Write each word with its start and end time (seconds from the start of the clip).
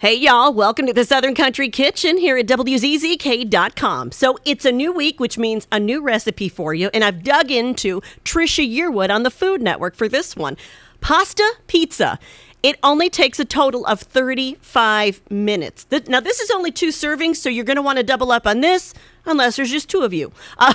Hey, 0.00 0.14
y'all, 0.14 0.52
welcome 0.52 0.86
to 0.86 0.92
the 0.92 1.04
Southern 1.04 1.34
Country 1.34 1.68
Kitchen 1.68 2.18
here 2.18 2.36
at 2.36 2.46
WZZK.com. 2.46 4.12
So, 4.12 4.38
it's 4.44 4.64
a 4.64 4.70
new 4.70 4.92
week, 4.92 5.18
which 5.18 5.36
means 5.38 5.66
a 5.72 5.80
new 5.80 6.00
recipe 6.00 6.48
for 6.48 6.72
you, 6.72 6.88
and 6.94 7.02
I've 7.02 7.24
dug 7.24 7.50
into 7.50 8.00
Trisha 8.24 8.64
Yearwood 8.64 9.10
on 9.10 9.24
the 9.24 9.30
Food 9.30 9.60
Network 9.60 9.96
for 9.96 10.06
this 10.08 10.36
one 10.36 10.56
pasta 11.00 11.42
pizza. 11.66 12.20
It 12.62 12.78
only 12.84 13.10
takes 13.10 13.40
a 13.40 13.44
total 13.44 13.84
of 13.86 13.98
35 13.98 15.20
minutes. 15.32 15.84
Now, 16.06 16.20
this 16.20 16.38
is 16.38 16.52
only 16.52 16.70
two 16.70 16.90
servings, 16.90 17.34
so 17.34 17.48
you're 17.48 17.64
going 17.64 17.74
to 17.74 17.82
want 17.82 17.98
to 17.98 18.04
double 18.04 18.30
up 18.30 18.46
on 18.46 18.60
this, 18.60 18.94
unless 19.26 19.56
there's 19.56 19.72
just 19.72 19.90
two 19.90 20.02
of 20.02 20.14
you. 20.14 20.30
Uh, 20.58 20.74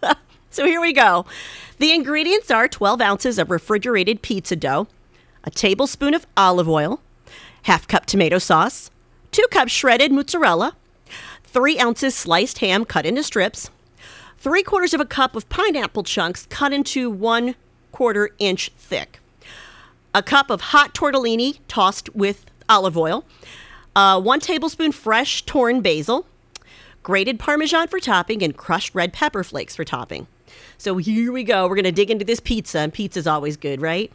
so, 0.50 0.64
here 0.64 0.80
we 0.80 0.92
go. 0.92 1.26
The 1.78 1.92
ingredients 1.92 2.50
are 2.50 2.66
12 2.66 3.00
ounces 3.00 3.38
of 3.38 3.52
refrigerated 3.52 4.20
pizza 4.20 4.56
dough, 4.56 4.88
a 5.44 5.50
tablespoon 5.52 6.12
of 6.12 6.26
olive 6.36 6.68
oil 6.68 7.00
half 7.66 7.88
cup 7.88 8.06
tomato 8.06 8.38
sauce, 8.38 8.90
two 9.32 9.44
cups 9.50 9.72
shredded 9.72 10.12
mozzarella, 10.12 10.76
three 11.42 11.78
ounces 11.80 12.14
sliced 12.14 12.58
ham 12.58 12.84
cut 12.84 13.04
into 13.04 13.24
strips, 13.24 13.70
three 14.38 14.62
quarters 14.62 14.94
of 14.94 15.00
a 15.00 15.04
cup 15.04 15.34
of 15.34 15.48
pineapple 15.48 16.04
chunks 16.04 16.46
cut 16.46 16.72
into 16.72 17.10
one 17.10 17.56
quarter 17.90 18.30
inch 18.38 18.70
thick, 18.76 19.18
a 20.14 20.22
cup 20.22 20.48
of 20.48 20.60
hot 20.60 20.94
tortellini 20.94 21.58
tossed 21.66 22.08
with 22.14 22.46
olive 22.68 22.96
oil, 22.96 23.24
uh, 23.96 24.20
one 24.20 24.38
tablespoon 24.38 24.92
fresh 24.92 25.42
torn 25.44 25.80
basil, 25.80 26.24
grated 27.02 27.36
parmesan 27.36 27.88
for 27.88 27.98
topping, 27.98 28.44
and 28.44 28.56
crushed 28.56 28.94
red 28.94 29.12
pepper 29.12 29.42
flakes 29.42 29.74
for 29.74 29.84
topping. 29.84 30.28
So 30.78 30.98
here 30.98 31.32
we 31.32 31.42
go. 31.42 31.66
We're 31.66 31.74
going 31.74 31.84
to 31.84 31.92
dig 31.92 32.12
into 32.12 32.24
this 32.24 32.38
pizza, 32.38 32.78
and 32.78 32.92
pizza's 32.92 33.26
always 33.26 33.56
good, 33.56 33.80
right? 33.80 34.12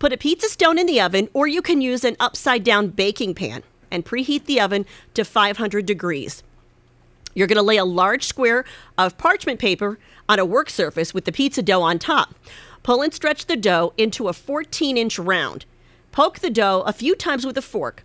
Put 0.00 0.14
a 0.14 0.16
pizza 0.16 0.48
stone 0.48 0.78
in 0.78 0.86
the 0.86 0.98
oven, 0.98 1.28
or 1.34 1.46
you 1.46 1.60
can 1.60 1.82
use 1.82 2.04
an 2.04 2.16
upside 2.18 2.64
down 2.64 2.88
baking 2.88 3.34
pan 3.34 3.62
and 3.90 4.02
preheat 4.02 4.46
the 4.46 4.58
oven 4.58 4.86
to 5.12 5.26
500 5.26 5.84
degrees. 5.84 6.42
You're 7.34 7.46
going 7.46 7.56
to 7.56 7.62
lay 7.62 7.76
a 7.76 7.84
large 7.84 8.24
square 8.24 8.64
of 8.96 9.18
parchment 9.18 9.60
paper 9.60 9.98
on 10.26 10.38
a 10.38 10.44
work 10.46 10.70
surface 10.70 11.12
with 11.12 11.26
the 11.26 11.32
pizza 11.32 11.62
dough 11.62 11.82
on 11.82 11.98
top. 11.98 12.34
Pull 12.82 13.02
and 13.02 13.12
stretch 13.12 13.44
the 13.44 13.58
dough 13.58 13.92
into 13.98 14.28
a 14.28 14.32
14 14.32 14.96
inch 14.96 15.18
round. 15.18 15.66
Poke 16.12 16.38
the 16.38 16.48
dough 16.48 16.82
a 16.86 16.94
few 16.94 17.14
times 17.14 17.44
with 17.44 17.58
a 17.58 17.62
fork, 17.62 18.02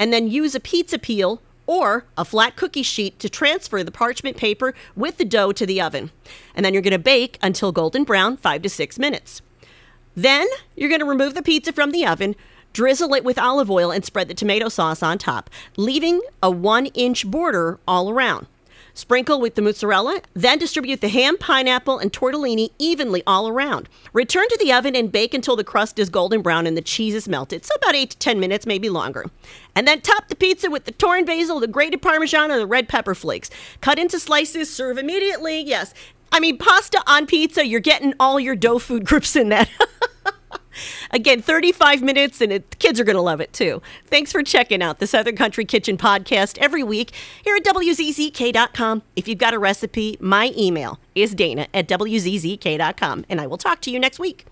and 0.00 0.12
then 0.12 0.26
use 0.26 0.56
a 0.56 0.60
pizza 0.60 0.98
peel 0.98 1.40
or 1.64 2.06
a 2.18 2.24
flat 2.24 2.56
cookie 2.56 2.82
sheet 2.82 3.20
to 3.20 3.28
transfer 3.28 3.84
the 3.84 3.92
parchment 3.92 4.36
paper 4.36 4.74
with 4.96 5.16
the 5.16 5.24
dough 5.24 5.52
to 5.52 5.64
the 5.64 5.80
oven. 5.80 6.10
And 6.56 6.66
then 6.66 6.74
you're 6.74 6.82
going 6.82 6.90
to 6.90 6.98
bake 6.98 7.38
until 7.40 7.70
golden 7.70 8.02
brown, 8.02 8.36
five 8.36 8.62
to 8.62 8.68
six 8.68 8.98
minutes. 8.98 9.42
Then 10.16 10.46
you're 10.74 10.88
going 10.88 11.00
to 11.00 11.06
remove 11.06 11.34
the 11.34 11.42
pizza 11.42 11.72
from 11.72 11.90
the 11.90 12.06
oven, 12.06 12.34
drizzle 12.72 13.14
it 13.14 13.22
with 13.22 13.38
olive 13.38 13.70
oil, 13.70 13.90
and 13.92 14.04
spread 14.04 14.28
the 14.28 14.34
tomato 14.34 14.68
sauce 14.68 15.02
on 15.02 15.18
top, 15.18 15.50
leaving 15.76 16.22
a 16.42 16.50
one 16.50 16.86
inch 16.86 17.30
border 17.30 17.78
all 17.86 18.10
around. 18.10 18.46
Sprinkle 18.94 19.42
with 19.42 19.56
the 19.56 19.62
mozzarella, 19.62 20.22
then 20.32 20.58
distribute 20.58 21.02
the 21.02 21.10
ham, 21.10 21.36
pineapple, 21.36 21.98
and 21.98 22.14
tortellini 22.14 22.70
evenly 22.78 23.22
all 23.26 23.46
around. 23.46 23.90
Return 24.14 24.48
to 24.48 24.56
the 24.58 24.72
oven 24.72 24.96
and 24.96 25.12
bake 25.12 25.34
until 25.34 25.54
the 25.54 25.62
crust 25.62 25.98
is 25.98 26.08
golden 26.08 26.40
brown 26.40 26.66
and 26.66 26.78
the 26.78 26.82
cheese 26.82 27.14
is 27.14 27.28
melted. 27.28 27.66
So 27.66 27.74
about 27.74 27.94
8 27.94 28.08
to 28.08 28.16
10 28.16 28.40
minutes, 28.40 28.64
maybe 28.64 28.88
longer. 28.88 29.26
And 29.74 29.86
then 29.86 30.00
top 30.00 30.28
the 30.28 30.34
pizza 30.34 30.70
with 30.70 30.86
the 30.86 30.92
torn 30.92 31.26
basil, 31.26 31.60
the 31.60 31.66
grated 31.66 32.00
parmesan, 32.00 32.50
or 32.50 32.56
the 32.56 32.66
red 32.66 32.88
pepper 32.88 33.14
flakes. 33.14 33.50
Cut 33.82 33.98
into 33.98 34.18
slices, 34.18 34.74
serve 34.74 34.96
immediately. 34.96 35.60
Yes. 35.60 35.92
I 36.32 36.40
mean, 36.40 36.56
pasta 36.56 37.02
on 37.06 37.26
pizza, 37.26 37.66
you're 37.66 37.80
getting 37.80 38.14
all 38.18 38.40
your 38.40 38.56
dough 38.56 38.78
food 38.78 39.04
groups 39.06 39.36
in 39.36 39.50
that. 39.50 39.68
Again, 41.10 41.40
35 41.40 42.02
minutes, 42.02 42.40
and 42.40 42.52
it, 42.52 42.78
kids 42.78 43.00
are 43.00 43.04
going 43.04 43.16
to 43.16 43.22
love 43.22 43.40
it 43.40 43.52
too. 43.52 43.80
Thanks 44.06 44.32
for 44.32 44.42
checking 44.42 44.82
out 44.82 44.98
the 44.98 45.06
Southern 45.06 45.36
Country 45.36 45.64
Kitchen 45.64 45.96
podcast 45.96 46.58
every 46.58 46.82
week 46.82 47.12
here 47.42 47.56
at 47.56 47.64
WZZK.com. 47.64 49.02
If 49.14 49.26
you've 49.26 49.38
got 49.38 49.54
a 49.54 49.58
recipe, 49.58 50.18
my 50.20 50.52
email 50.56 51.00
is 51.14 51.34
dana 51.34 51.66
at 51.72 51.88
WZZK.com, 51.88 53.24
and 53.28 53.40
I 53.40 53.46
will 53.46 53.58
talk 53.58 53.80
to 53.82 53.90
you 53.90 53.98
next 53.98 54.18
week. 54.18 54.44